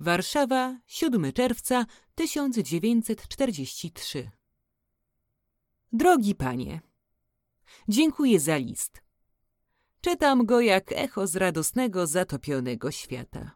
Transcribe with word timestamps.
Warszawa, 0.00 0.78
7 0.86 1.32
czerwca 1.32 1.86
1943. 2.14 4.30
Drogi 5.92 6.34
panie, 6.34 6.80
dziękuję 7.88 8.40
za 8.40 8.56
list. 8.56 9.02
Czytam 10.00 10.46
go 10.46 10.60
jak 10.60 10.92
echo 10.92 11.26
z 11.26 11.36
radosnego, 11.36 12.06
zatopionego 12.06 12.90
świata. 12.90 13.50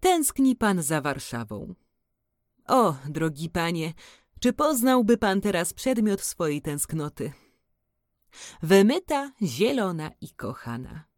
Tęskni 0.00 0.56
pan 0.56 0.82
za 0.82 1.00
Warszawą. 1.00 1.74
O, 2.66 2.96
drogi 3.08 3.50
panie, 3.50 3.94
czy 4.40 4.52
poznałby 4.52 5.18
pan 5.18 5.40
teraz 5.40 5.72
przedmiot 5.72 6.20
swojej 6.20 6.62
tęsknoty? 6.62 7.32
Wymyta, 8.62 9.32
zielona 9.42 10.10
i 10.20 10.30
kochana. 10.30 11.09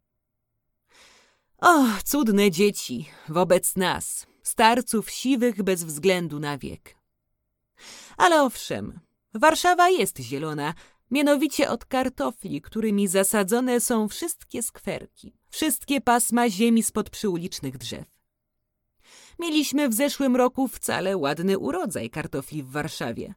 O, 1.65 1.85
cudne 2.05 2.51
dzieci 2.51 3.09
wobec 3.29 3.75
nas, 3.75 4.27
starców 4.41 5.11
siwych 5.11 5.63
bez 5.63 5.83
względu 5.83 6.39
na 6.39 6.57
wiek. 6.57 6.95
Ale 8.17 8.43
owszem, 8.43 8.99
Warszawa 9.33 9.89
jest 9.89 10.19
zielona, 10.19 10.73
mianowicie 11.11 11.69
od 11.69 11.85
kartofli, 11.85 12.61
którymi 12.61 13.07
zasadzone 13.07 13.79
są 13.79 14.07
wszystkie 14.07 14.63
skwerki, 14.63 15.33
wszystkie 15.49 16.01
pasma 16.01 16.49
ziemi 16.49 16.83
spod 16.83 17.09
przyulicznych 17.09 17.77
drzew. 17.77 18.07
Mieliśmy 19.39 19.89
w 19.89 19.93
zeszłym 19.93 20.35
roku 20.35 20.67
wcale 20.67 21.17
ładny 21.17 21.57
urodzaj 21.57 22.09
kartofli 22.09 22.63
w 22.63 22.71
Warszawie. 22.71 23.33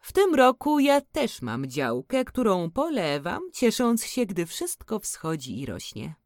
W 0.00 0.12
tym 0.12 0.34
roku 0.34 0.78
ja 0.78 1.00
też 1.00 1.42
mam 1.42 1.66
działkę, 1.66 2.24
którą 2.24 2.70
polewam, 2.70 3.40
ciesząc 3.52 4.04
się, 4.04 4.26
gdy 4.26 4.46
wszystko 4.46 4.98
wschodzi 4.98 5.60
i 5.60 5.66
rośnie. 5.66 6.19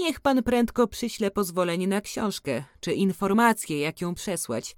Niech 0.00 0.20
pan 0.20 0.42
prędko 0.42 0.86
przyśle 0.86 1.30
pozwolenie 1.30 1.88
na 1.88 2.00
książkę, 2.00 2.64
czy 2.80 2.92
informację, 2.92 3.80
jak 3.80 4.00
ją 4.00 4.14
przesłać, 4.14 4.76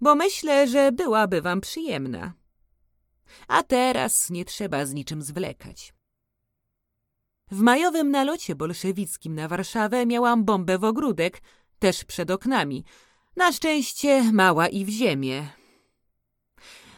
bo 0.00 0.14
myślę, 0.14 0.68
że 0.68 0.92
byłaby 0.92 1.42
wam 1.42 1.60
przyjemna. 1.60 2.32
A 3.48 3.62
teraz 3.62 4.30
nie 4.30 4.44
trzeba 4.44 4.86
z 4.86 4.94
niczym 4.94 5.22
zwlekać. 5.22 5.94
W 7.50 7.60
majowym 7.60 8.10
nalocie 8.10 8.54
bolszewickim 8.54 9.34
na 9.34 9.48
Warszawę 9.48 10.06
miałam 10.06 10.44
bombę 10.44 10.78
w 10.78 10.84
ogródek, 10.84 11.42
też 11.78 12.04
przed 12.04 12.30
oknami. 12.30 12.84
Na 13.36 13.52
szczęście 13.52 14.32
mała 14.32 14.68
i 14.68 14.84
w 14.84 14.88
ziemię. 14.88 15.48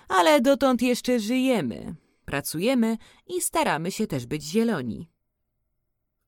Ale 0.09 0.41
dotąd 0.41 0.83
jeszcze 0.83 1.21
żyjemy, 1.21 1.95
pracujemy 2.25 2.97
i 3.27 3.41
staramy 3.41 3.91
się 3.91 4.07
też 4.07 4.27
być 4.27 4.43
zieloni. 4.43 5.09